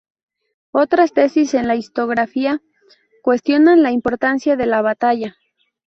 Otras 0.71 1.13
tesis 1.13 1.53
en 1.53 1.67
la 1.67 1.75
historiografía 1.75 2.59
cuestionan 3.21 3.83
la 3.83 3.91
importancia 3.91 4.57
de 4.57 4.65
la 4.65 4.81
batalla. 4.81 5.35